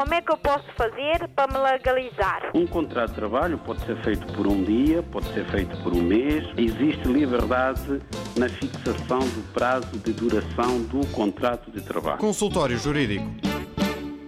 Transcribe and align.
Como 0.00 0.14
é 0.14 0.22
que 0.22 0.32
eu 0.32 0.38
posso 0.38 0.64
fazer 0.78 1.28
para 1.36 1.52
me 1.52 1.58
legalizar? 1.58 2.52
Um 2.54 2.66
contrato 2.66 3.10
de 3.10 3.16
trabalho 3.16 3.58
pode 3.58 3.84
ser 3.84 4.02
feito 4.02 4.26
por 4.32 4.46
um 4.46 4.64
dia, 4.64 5.02
pode 5.02 5.30
ser 5.34 5.44
feito 5.50 5.76
por 5.82 5.92
um 5.92 6.00
mês. 6.00 6.42
Existe 6.56 7.06
liberdade 7.06 8.00
na 8.34 8.48
fixação 8.48 9.18
do 9.18 9.52
prazo 9.52 9.98
de 9.98 10.14
duração 10.14 10.82
do 10.84 11.06
contrato 11.08 11.70
de 11.70 11.82
trabalho. 11.82 12.16
Consultório 12.16 12.78
Jurídico. 12.78 13.26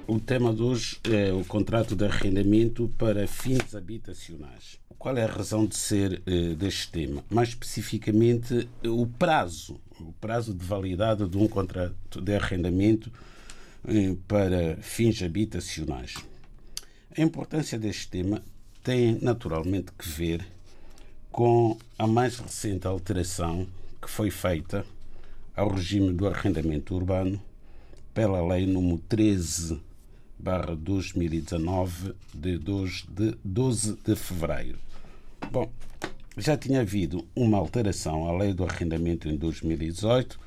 O 0.07 0.21
tema 0.21 0.53
de 0.53 0.63
hoje 0.63 1.01
é 1.11 1.33
o 1.33 1.43
contrato 1.43 1.97
de 1.97 2.05
arrendamento 2.05 2.91
para 2.99 3.27
fins 3.27 3.75
habitacionais. 3.75 4.79
Qual 4.99 5.17
é 5.17 5.25
a 5.25 5.27
razão 5.27 5.65
de 5.65 5.75
ser 5.75 6.21
eh, 6.27 6.55
deste 6.55 6.93
tema? 6.93 7.25
Mais 7.31 7.49
especificamente, 7.49 8.69
o 8.85 9.07
prazo, 9.07 9.81
o 9.99 10.13
prazo 10.21 10.53
de 10.53 10.67
validade 10.67 11.27
de 11.27 11.39
um 11.39 11.49
contrato 11.49 12.21
de 12.21 12.35
arrendamento 12.37 13.11
para 14.29 14.77
fins 14.83 15.23
habitacionais. 15.23 16.15
A 17.17 17.21
importância 17.21 17.79
deste 17.79 18.09
tema 18.09 18.43
tem 18.83 19.19
naturalmente 19.21 19.93
que 19.93 20.09
ver 20.09 20.47
com 21.31 21.77
a 21.99 22.07
mais 22.07 22.39
recente 22.39 22.87
alteração 22.87 23.67
que 24.01 24.09
foi 24.09 24.31
feita 24.31 24.85
ao 25.55 25.71
regime 25.71 26.13
do 26.13 26.27
arrendamento 26.27 26.95
urbano 26.95 27.41
pela 28.15 28.47
Lei 28.47 28.67
nº 28.67 29.01
13 29.09 29.81
2019 30.79 32.15
de 32.35 32.59
12 32.59 33.97
de 34.05 34.17
fevereiro. 34.17 34.79
Bom, 35.51 35.71
já 36.37 36.57
tinha 36.57 36.81
havido 36.81 37.25
uma 37.35 37.59
alteração 37.59 38.29
à 38.29 38.37
lei 38.37 38.53
do 38.53 38.65
arrendamento 38.65 39.29
em 39.29 39.37
2018, 39.37 40.39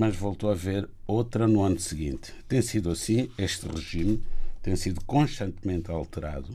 mas 0.00 0.16
voltou 0.16 0.48
a 0.48 0.54
haver 0.54 0.88
outra 1.06 1.46
no 1.46 1.60
ano 1.60 1.78
seguinte. 1.78 2.32
Tem 2.48 2.62
sido 2.62 2.90
assim, 2.90 3.28
este 3.36 3.68
regime 3.68 4.24
tem 4.62 4.74
sido 4.74 5.04
constantemente 5.04 5.90
alterado, 5.90 6.48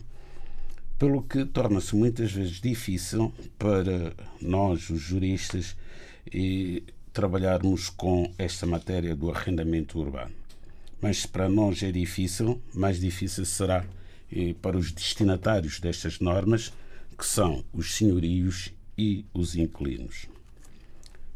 pelo 0.98 1.22
que 1.22 1.46
torna-se 1.46 1.96
muitas 1.96 2.32
vezes 2.32 2.60
difícil 2.60 3.32
para 3.60 4.16
nós, 4.42 4.90
os 4.90 5.00
juristas, 5.00 5.78
e 6.34 6.82
trabalharmos 7.14 7.88
com 7.88 8.34
esta 8.36 8.66
matéria 8.66 9.16
do 9.16 9.30
arrendamento 9.30 10.00
urbano. 10.00 10.34
Mas 11.00 11.28
para 11.28 11.48
nós 11.48 11.84
é 11.84 11.92
difícil, 11.92 12.60
mais 12.74 13.00
difícil 13.00 13.46
será 13.46 13.86
para 14.60 14.76
os 14.76 14.92
destinatários 14.92 15.80
destas 15.80 16.20
normas 16.20 16.74
que 17.16 17.28
são 17.28 17.64
os 17.72 17.94
senhorios 17.94 18.74
e 18.98 19.24
os 19.36 19.56
inquilinos. 19.56 20.26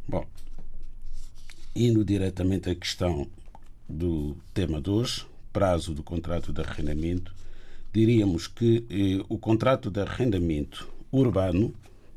Bom, 0.08 0.26
indo 1.80 2.04
diretamente 2.04 2.70
à 2.70 2.76
questão 2.76 3.26
do 3.88 4.36
tema 4.54 4.82
de 4.82 4.90
hoje, 4.90 5.26
prazo 5.54 5.94
do 5.94 6.04
contrato 6.04 6.52
de 6.52 6.62
arrendamento, 6.62 7.34
diríamos 7.94 8.48
que 8.48 8.86
eh, 8.90 9.26
o 9.30 9.38
contrato 9.38 9.90
de 9.90 10.02
arrendamento 10.02 10.90
urbano 11.10 11.74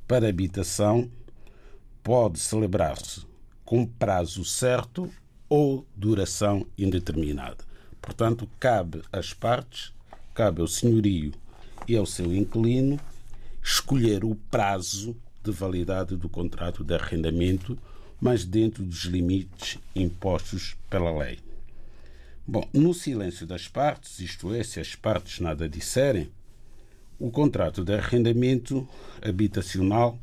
para 0.08 0.28
habitação 0.28 1.08
pode 2.02 2.40
celebrar-se 2.40 3.24
com 3.64 3.86
prazo 3.86 4.44
certo 4.44 5.08
ou 5.48 5.86
duração 5.96 6.66
indeterminada. 6.76 7.64
Portanto, 8.00 8.48
cabe 8.58 9.00
às 9.12 9.32
partes, 9.32 9.92
cabe 10.34 10.60
ao 10.60 10.66
senhorio 10.66 11.32
e 11.86 11.96
ao 11.96 12.04
seu 12.04 12.34
inquilino 12.34 12.98
escolher 13.62 14.24
o 14.24 14.34
prazo 14.50 15.16
de 15.44 15.52
validade 15.52 16.16
do 16.16 16.28
contrato 16.28 16.82
de 16.82 16.94
arrendamento, 16.94 17.78
mas 18.22 18.44
dentro 18.44 18.84
dos 18.84 19.00
limites 19.06 19.80
impostos 19.96 20.76
pela 20.88 21.10
lei. 21.10 21.40
Bom, 22.46 22.64
no 22.72 22.94
silêncio 22.94 23.44
das 23.44 23.66
partes, 23.66 24.20
isto 24.20 24.54
é, 24.54 24.62
se 24.62 24.78
as 24.78 24.94
partes 24.94 25.40
nada 25.40 25.68
disserem, 25.68 26.30
o 27.18 27.28
contrato 27.30 27.84
de 27.84 27.92
arrendamento 27.92 28.88
habitacional 29.20 30.16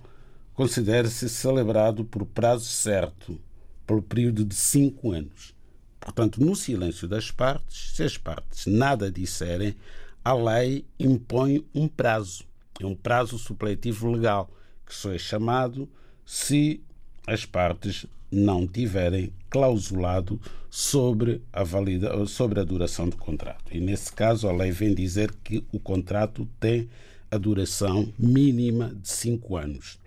considera-se 0.53 1.27
celebrado 1.27 2.05
por 2.05 2.25
prazo 2.25 2.65
certo, 2.65 3.37
pelo 3.85 4.01
período 4.01 4.45
de 4.45 4.55
cinco 4.55 5.11
anos. 5.11 5.53
Portanto, 5.99 6.41
no 6.41 6.55
silêncio 6.55 7.05
das 7.05 7.29
partes, 7.29 7.95
se 7.95 8.03
as 8.03 8.17
partes 8.17 8.65
nada 8.65 9.11
disserem, 9.11 9.75
a 10.23 10.33
lei 10.33 10.85
impõe 10.97 11.65
um 11.75 11.87
prazo 11.87 12.47
é 12.79 12.85
um 12.85 12.95
prazo 12.95 13.37
supletivo 13.37 14.09
legal, 14.09 14.49
que 14.85 14.95
só 14.95 15.11
é 15.11 15.17
chamado 15.17 15.89
se 16.25 16.81
as 17.29 17.45
partes 17.45 18.07
não 18.31 18.67
tiverem 18.67 19.31
clausulado 19.49 20.39
sobre 20.69 21.41
a, 21.53 21.63
valida, 21.63 22.25
sobre 22.25 22.59
a 22.59 22.63
duração 22.63 23.07
do 23.07 23.17
contrato. 23.17 23.65
E 23.71 23.79
nesse 23.79 24.11
caso, 24.11 24.47
a 24.47 24.51
lei 24.51 24.71
vem 24.71 24.93
dizer 24.93 25.31
que 25.43 25.63
o 25.71 25.79
contrato 25.79 26.47
tem 26.59 26.89
a 27.31 27.37
duração 27.37 28.11
mínima 28.17 28.93
de 28.95 29.09
cinco 29.09 29.55
anos. 29.55 29.99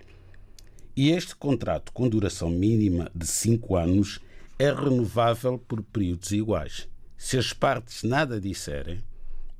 E 0.97 1.11
este 1.11 1.35
contrato 1.35 1.93
com 1.93 2.09
duração 2.09 2.51
mínima 2.51 3.11
de 3.15 3.27
cinco 3.27 3.77
anos 3.77 4.21
é 4.59 4.73
renovável 4.73 5.59
por 5.59 5.83
períodos 5.83 6.31
iguais. 6.33 6.89
Se 7.17 7.39
as 7.39 7.53
partes 7.53 8.03
nada 8.03 8.41
disserem, 8.41 8.99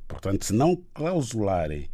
portanto, 0.07 0.45
se 0.45 0.53
não 0.53 0.77
clausularem 0.93 1.89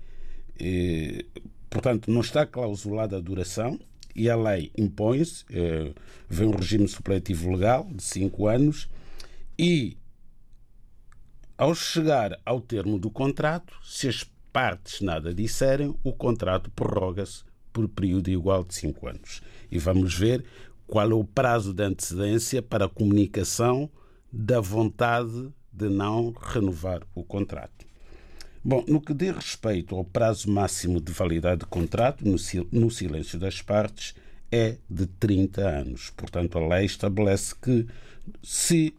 e, 0.59 1.27
portanto, 1.71 2.11
não 2.11 2.23
está 2.23 2.45
clausulada 2.47 3.19
a 3.19 3.21
duração 3.21 3.79
e 4.19 4.29
a 4.29 4.37
lei 4.37 4.73
impõe-se, 4.77 5.45
eh, 5.51 5.93
vem 6.29 6.49
um 6.49 6.57
regime 6.57 6.89
supletivo 6.89 7.51
legal 7.53 7.89
de 7.91 8.03
cinco 8.03 8.49
anos 8.49 8.89
e, 9.59 9.97
ao 11.57 11.75
chegar 11.75 12.39
ao 12.45 12.61
termo 12.61 12.99
do 12.99 13.11
contrato, 13.11 13.75
se 13.85 14.09
as 14.09 14.25
partes 14.53 15.01
nada 15.01 15.33
disserem, 15.33 15.95
o 16.03 16.13
contrato 16.13 16.71
prorroga-se 16.71 17.45
por 17.73 17.89
período 17.89 18.29
igual 18.29 18.65
de 18.65 18.75
cinco 18.75 19.09
anos. 19.09 19.41
E 19.71 19.79
vamos 19.79 20.15
ver 20.15 20.45
qual 20.87 21.11
é 21.11 21.15
o 21.15 21.25
prazo 21.25 21.73
de 21.73 21.85
antecedência 21.85 22.61
para 22.61 22.87
a 22.87 22.89
comunicação 22.89 23.89
da 24.33 24.61
vontade 24.61 25.53
de 25.73 25.89
não 25.89 26.33
renovar 26.33 27.03
o 27.15 27.23
contrato. 27.23 27.88
Bom, 28.65 28.85
no 28.89 29.01
que 29.01 29.15
diz 29.15 29.35
respeito 29.35 29.95
ao 29.95 30.05
prazo 30.05 30.51
máximo 30.51 31.01
de 31.01 31.13
validade 31.13 31.61
de 31.61 31.67
contrato, 31.67 32.25
no 32.25 32.91
silêncio 32.91 33.39
das 33.39 33.63
partes, 33.63 34.15
é 34.51 34.77
de 34.91 35.07
30 35.07 35.61
anos. 35.61 36.11
Portanto, 36.17 36.59
a 36.59 36.67
lei 36.67 36.85
estabelece 36.85 37.55
que, 37.55 37.87
se 38.43 38.95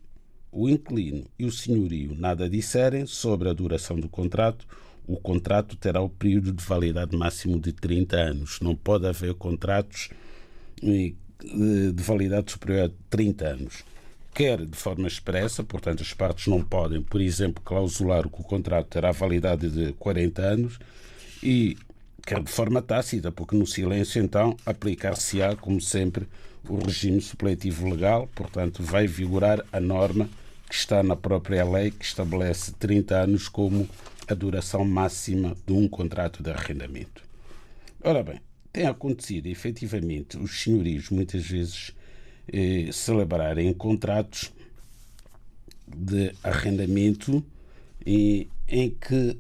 o 0.52 0.70
inquilino 0.70 1.26
e 1.38 1.46
o 1.46 1.52
senhorio 1.52 2.16
nada 2.16 2.50
disserem 2.50 3.06
sobre 3.06 3.50
a 3.50 3.54
duração 3.54 4.00
do 4.00 4.08
contrato, 4.08 4.66
o 5.06 5.18
contrato 5.18 5.76
terá 5.76 6.02
o 6.02 6.10
período 6.10 6.54
de 6.54 6.64
validade 6.64 7.18
máximo 7.18 7.60
de 7.60 7.74
30 7.74 8.16
anos. 8.16 8.60
Não 8.62 8.76
pode 8.76 9.08
haver 9.08 9.34
contratos 9.34 10.10
eh, 10.84 11.14
de 11.94 12.04
validade 12.04 12.52
superior 12.52 12.90
a 12.90 12.92
30 13.10 13.48
anos 13.48 13.84
quer 14.34 14.66
de 14.66 14.78
forma 14.78 15.08
expressa, 15.08 15.64
portanto, 15.64 16.02
as 16.02 16.14
partes 16.14 16.48
não 16.48 16.64
podem, 16.64 17.02
por 17.02 17.22
exemplo, 17.22 17.62
clausular 17.64 18.28
que 18.30 18.42
o 18.42 18.44
contrato 18.44 18.88
terá 18.88 19.12
validade 19.12 19.70
de 19.70 19.94
40 19.94 20.42
anos, 20.42 20.80
e 21.42 21.78
quer 22.26 22.42
de 22.44 22.52
forma 22.52 22.82
tácita, 22.82 23.32
porque 23.32 23.56
no 23.56 23.66
silêncio, 23.66 24.22
então, 24.22 24.56
aplicar-se-á, 24.66 25.56
como 25.56 25.82
sempre, 25.82 26.28
o 26.68 26.78
regime 26.78 27.22
supletivo 27.22 27.90
legal, 27.90 28.28
portanto, 28.36 28.84
vai 28.84 29.08
vigorar 29.08 29.64
a 29.72 29.80
norma 29.80 30.30
que 30.70 30.76
está 30.76 31.02
na 31.02 31.16
própria 31.16 31.64
lei, 31.68 31.90
que 31.90 32.06
estabelece 32.06 32.74
30 32.74 33.16
anos 33.16 33.48
como 33.48 33.90
a 34.28 34.34
duração 34.36 34.86
máxima 34.86 35.56
de 35.66 35.74
um 35.74 35.88
contrato 35.88 36.44
de 36.44 36.52
arrendamento. 36.52 37.24
Ora 38.04 38.22
bem, 38.22 38.40
tem 38.72 38.86
acontecido, 38.86 39.48
efetivamente, 39.48 40.38
os 40.38 40.62
senhorios 40.62 41.10
muitas 41.10 41.46
vezes 41.46 41.92
eh, 42.52 42.92
celebrarem 42.92 43.74
contratos 43.74 44.52
de 45.88 46.34
arrendamento 46.44 47.44
em, 48.06 48.48
em 48.68 48.90
que 48.90 49.38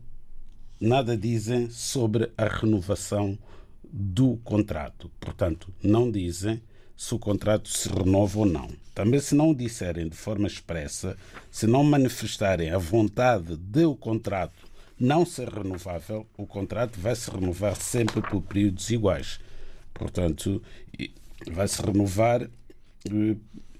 nada 0.79 1.17
dizem 1.17 1.69
sobre 1.69 2.31
a 2.37 2.45
renovação 2.45 3.37
do 3.83 4.37
contrato. 4.37 5.11
Portanto, 5.19 5.73
não 5.83 6.11
dizem 6.11 6.61
se 6.95 7.15
o 7.15 7.19
contrato 7.19 7.69
se 7.69 7.89
renova 7.89 8.39
ou 8.39 8.45
não. 8.45 8.69
Também, 8.93 9.19
se 9.19 9.33
não 9.33 9.53
disserem 9.53 10.09
de 10.09 10.17
forma 10.17 10.47
expressa, 10.47 11.15
se 11.49 11.65
não 11.65 11.83
manifestarem 11.83 12.71
a 12.71 12.77
vontade 12.77 13.55
de 13.55 13.85
o 13.85 13.95
contrato 13.95 14.67
não 14.99 15.25
ser 15.25 15.47
renovável, 15.47 16.27
o 16.37 16.45
contrato 16.45 16.99
vai 16.99 17.15
se 17.15 17.31
renovar 17.31 17.75
sempre 17.77 18.21
por 18.21 18.41
períodos 18.41 18.89
iguais. 18.89 19.39
Portanto, 19.93 20.61
vai 21.49 21.67
se 21.67 21.81
renovar 21.81 22.49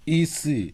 e 0.06 0.26
se 0.26 0.74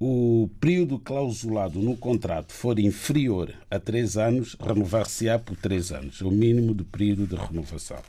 o 0.00 0.48
período 0.60 0.98
clausulado 0.98 1.80
no 1.80 1.96
contrato 1.96 2.52
for 2.52 2.78
inferior 2.78 3.54
a 3.70 3.78
três 3.78 4.16
anos, 4.16 4.56
renovar-se-á 4.60 5.38
por 5.38 5.56
três 5.56 5.92
anos, 5.92 6.20
o 6.20 6.30
mínimo 6.30 6.74
de 6.74 6.84
período 6.84 7.26
de 7.26 7.36
renovação. 7.36 8.02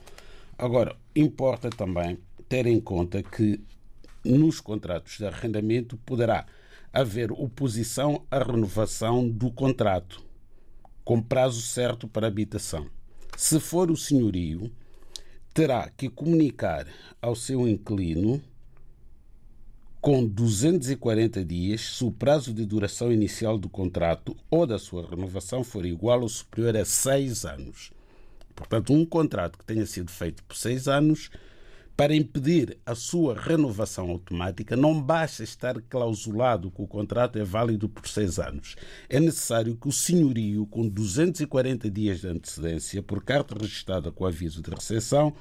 Agora, 0.58 0.96
importa 1.14 1.70
também 1.70 2.18
ter 2.48 2.66
em 2.66 2.80
conta 2.80 3.22
que 3.22 3.60
nos 4.24 4.60
contratos 4.60 5.18
de 5.18 5.26
arrendamento 5.26 5.96
poderá 5.98 6.46
haver 6.92 7.30
oposição 7.30 8.24
à 8.30 8.38
renovação 8.38 9.28
do 9.28 9.50
contrato. 9.50 10.24
com 11.04 11.22
prazo 11.22 11.62
certo 11.62 12.08
para 12.08 12.26
habitação. 12.26 12.88
Se 13.36 13.60
for 13.60 13.92
o 13.92 13.96
senhorio, 13.96 14.72
terá 15.54 15.88
que 15.88 16.08
comunicar 16.08 16.88
ao 17.22 17.36
seu 17.36 17.68
inquilino 17.68 18.42
com 20.06 20.24
240 20.24 21.44
dias 21.44 21.80
se 21.96 22.04
o 22.04 22.12
prazo 22.12 22.54
de 22.54 22.64
duração 22.64 23.10
inicial 23.10 23.58
do 23.58 23.68
contrato 23.68 24.36
ou 24.48 24.64
da 24.64 24.78
sua 24.78 25.04
renovação 25.04 25.64
for 25.64 25.84
igual 25.84 26.22
ou 26.22 26.28
superior 26.28 26.76
a 26.76 26.84
seis 26.84 27.44
anos. 27.44 27.90
Portanto, 28.54 28.92
um 28.92 29.04
contrato 29.04 29.58
que 29.58 29.64
tenha 29.64 29.84
sido 29.84 30.12
feito 30.12 30.44
por 30.44 30.56
seis 30.56 30.86
anos, 30.86 31.28
para 31.96 32.14
impedir 32.14 32.78
a 32.86 32.94
sua 32.94 33.34
renovação 33.34 34.08
automática, 34.08 34.76
não 34.76 35.02
basta 35.02 35.42
estar 35.42 35.82
clausulado 35.82 36.70
que 36.70 36.82
o 36.82 36.86
contrato 36.86 37.40
é 37.40 37.42
válido 37.42 37.88
por 37.88 38.06
seis 38.06 38.38
anos. 38.38 38.76
É 39.08 39.18
necessário 39.18 39.74
que 39.74 39.88
o 39.88 39.92
senhorio, 39.92 40.66
com 40.66 40.86
240 40.86 41.90
dias 41.90 42.20
de 42.20 42.28
antecedência, 42.28 43.02
por 43.02 43.24
carta 43.24 43.56
registrada 43.58 44.12
com 44.12 44.24
aviso 44.24 44.62
de 44.62 44.70
recepção, 44.70 45.34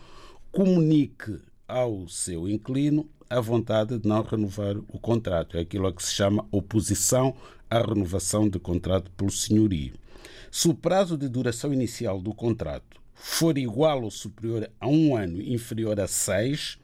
comunique 0.52 1.40
ao 1.68 2.08
seu 2.08 2.50
inquilino 2.50 3.08
a 3.30 3.40
vontade 3.40 3.98
de 3.98 4.08
não 4.08 4.22
renovar 4.22 4.78
o 4.78 5.00
contrato. 5.00 5.58
É 5.58 5.62
aquilo 5.62 5.92
que 5.94 6.04
se 6.04 6.14
chama 6.14 6.48
oposição 6.52 7.36
à 7.70 7.80
renovação 7.80 8.48
de 8.48 8.60
contrato 8.60 9.12
pelo 9.12 9.32
senhorio. 9.32 9.94
Se 10.52 10.68
o 10.68 10.74
prazo 10.74 11.18
de 11.18 11.28
duração 11.28 11.74
inicial 11.74 12.22
do 12.22 12.34
contrato 12.34 13.02
for 13.14 13.58
igual 13.58 14.04
ou 14.04 14.12
superior 14.12 14.70
a 14.80 14.88
um 14.88 15.16
ano 15.16 15.42
inferior 15.42 16.00
a 16.00 16.08
seis, 16.08 16.78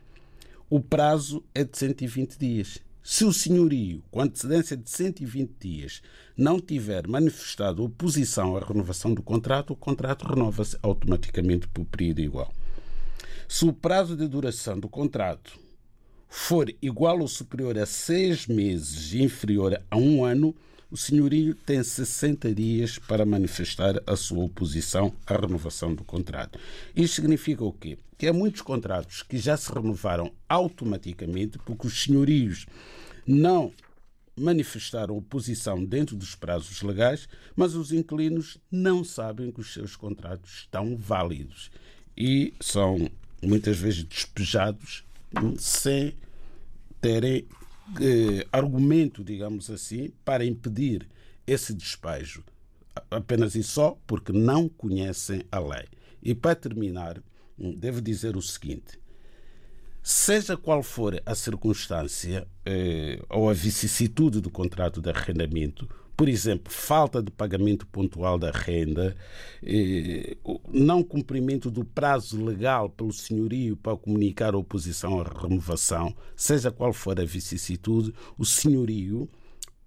o 0.70 0.80
prazo 0.80 1.44
é 1.54 1.64
de 1.64 1.78
120 1.78 2.38
dias. 2.38 2.80
Se 3.04 3.26
o 3.26 3.34
senhorio, 3.34 4.04
com 4.12 4.22
antecedência 4.22 4.78
de 4.78 4.90
120 4.90 5.52
dias, 5.60 6.02
não 6.38 6.60
tiver 6.60 7.08
manifestado 7.08 7.84
oposição 7.84 8.56
à 8.56 8.60
renovação 8.60 9.14
do 9.14 9.24
contrato, 9.24 9.74
o 9.74 9.76
contrato 9.76 10.24
renova-se 10.26 10.78
automaticamente 10.84 11.68
por 11.68 11.84
período 11.86 12.22
igual. 12.22 12.54
Se 13.48 13.66
o 13.66 13.74
prazo 13.74 14.16
de 14.16 14.28
duração 14.28 14.80
do 14.80 14.88
contrato 14.88 15.60
for 16.34 16.74
igual 16.82 17.20
ou 17.20 17.28
superior 17.28 17.78
a 17.78 17.86
seis 17.86 18.48
meses 18.48 19.12
e 19.12 19.22
inferior 19.22 19.84
a 19.92 19.98
um 19.98 20.24
ano, 20.24 20.56
o 20.90 20.96
senhorio 20.96 21.54
tem 21.54 21.84
60 21.84 22.56
dias 22.56 22.98
para 22.98 23.26
manifestar 23.26 24.02
a 24.08 24.16
sua 24.16 24.46
oposição 24.46 25.14
à 25.28 25.36
renovação 25.36 25.94
do 25.94 26.06
contrato. 26.06 26.58
Isto 26.96 27.16
significa 27.16 27.66
o 27.66 27.74
quê? 27.74 27.98
Que 28.18 28.28
há 28.28 28.34
muitos 28.34 28.62
contratos 28.62 29.24
que 29.24 29.38
já 29.38 29.58
se 29.58 29.74
renovaram 29.74 30.32
automaticamente 30.48 31.60
porque 31.60 31.88
os 31.88 32.02
senhorios 32.02 32.66
não 33.28 33.74
manifestaram 34.34 35.18
oposição 35.18 35.84
dentro 35.84 36.16
dos 36.16 36.34
prazos 36.34 36.82
legais, 36.82 37.28
mas 37.58 37.76
os 37.76 37.92
inquilinos 37.92 38.58
não 38.72 39.04
sabem 39.04 39.52
que 39.52 39.60
os 39.60 39.74
seus 39.74 39.98
contratos 39.98 40.60
estão 40.60 40.96
válidos 40.96 41.70
e 42.18 42.54
são 42.62 43.12
muitas 43.44 43.78
vezes 43.78 44.06
despejados 44.06 45.04
sem 45.58 46.16
terem 47.00 47.48
eh, 48.00 48.46
argumento, 48.52 49.24
digamos 49.24 49.70
assim, 49.70 50.12
para 50.24 50.46
impedir 50.46 51.08
esse 51.46 51.74
despejo. 51.74 52.44
Apenas 53.10 53.56
e 53.56 53.64
só 53.64 53.98
porque 54.06 54.32
não 54.32 54.68
conhecem 54.68 55.44
a 55.52 55.60
lei. 55.60 55.88
E 56.22 56.36
para 56.36 56.56
terminar, 56.56 57.22
hum, 57.58 57.74
devo 57.74 58.02
dizer 58.02 58.36
o 58.36 58.42
seguinte: 58.42 59.00
seja 60.04 60.58
qual 60.58 60.84
for 60.84 61.22
a 61.26 61.34
circunstância 61.34 62.48
eh, 62.66 63.20
ou 63.30 63.50
a 63.50 63.54
vicissitude 63.54 64.42
do 64.42 64.50
contrato 64.50 65.02
de 65.02 65.10
arrendamento, 65.10 65.88
por 66.22 66.30
exemplo, 66.30 66.72
falta 66.72 67.20
de 67.20 67.32
pagamento 67.32 67.88
pontual 67.88 68.38
da 68.38 68.52
renda, 68.52 69.18
eh, 69.64 70.38
não 70.72 71.02
cumprimento 71.02 71.72
do 71.72 71.84
prazo 71.84 72.46
legal 72.46 72.92
pelo 72.92 73.12
senhorio 73.12 73.76
para 73.76 73.98
comunicar 73.98 74.54
a 74.54 74.58
oposição 74.60 75.20
à 75.20 75.24
renovação, 75.24 76.16
seja 76.36 76.70
qual 76.70 76.94
for 76.94 77.20
a 77.20 77.26
vicissitude, 77.26 78.14
o 78.38 78.46
senhorio, 78.46 79.28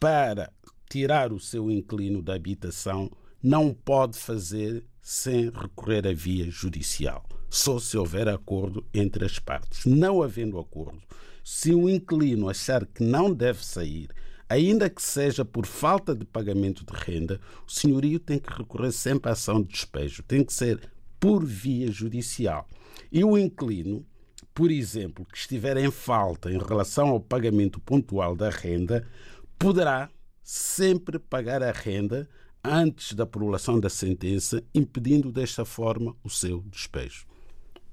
para 0.01 0.53
tirar 0.91 1.33
o 1.33 1.39
seu 1.39 1.71
inquilino 1.71 2.21
da 2.21 2.35
habitação, 2.35 3.09
não 3.41 3.73
pode 3.73 4.19
fazer 4.19 4.85
sem 5.01 5.51
recorrer 5.51 6.05
à 6.05 6.13
via 6.13 6.51
judicial, 6.51 7.25
só 7.49 7.79
se 7.79 7.97
houver 7.97 8.29
acordo 8.29 8.85
entre 8.93 9.25
as 9.25 9.39
partes. 9.39 9.87
Não 9.87 10.21
havendo 10.21 10.59
acordo, 10.59 11.01
se 11.45 11.73
o 11.73 11.89
inquilino 11.89 12.49
achar 12.49 12.85
que 12.85 13.05
não 13.05 13.33
deve 13.33 13.65
sair, 13.65 14.09
Ainda 14.49 14.91
que 14.91 15.03
seja 15.03 15.45
por 15.45 15.67
falta 15.67 16.15
de 16.15 16.25
pagamento 16.25 16.85
de 16.85 16.93
renda, 16.93 17.41
o 17.67 17.71
senhorio 17.71 18.21
tem 18.21 18.39
que 18.39 18.53
recorrer 18.53 18.93
sempre 18.93 19.31
à 19.31 19.33
ação 19.33 19.63
de 19.63 19.69
despejo, 19.69 20.23
tem 20.23 20.45
que 20.45 20.53
ser 20.53 20.91
por 21.19 21.45
via 21.45 21.91
judicial. 21.91 22.69
E 23.11 23.25
o 23.25 23.39
inquilino, 23.39 24.05
por 24.53 24.71
exemplo, 24.71 25.25
que 25.25 25.39
estiver 25.39 25.77
em 25.79 25.91
falta 25.91 26.51
em 26.51 26.59
relação 26.59 27.09
ao 27.09 27.21
pagamento 27.21 27.81
pontual 27.81 28.37
da 28.37 28.51
renda, 28.51 29.07
poderá 29.59 30.11
sempre 30.43 31.19
pagar 31.19 31.63
a 31.63 31.73
renda 31.73 32.29
antes 32.63 33.15
da 33.15 33.27
prolação 33.27 33.81
da 33.81 33.89
sentença, 33.89 34.63
impedindo 34.75 35.33
desta 35.33 35.65
forma 35.65 36.15
o 36.23 36.29
seu 36.29 36.61
despejo. 36.71 37.27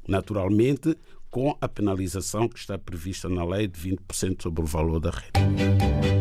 Naturalmente, 0.07 0.97
com 1.29 1.57
a 1.61 1.67
penalização 1.67 2.47
que 2.47 2.59
está 2.59 2.77
prevista 2.77 3.29
na 3.29 3.45
lei 3.45 3.67
de 3.67 3.79
20% 3.79 4.43
sobre 4.43 4.63
o 4.63 4.65
valor 4.65 4.99
da 4.99 5.11
renda. 5.11 6.20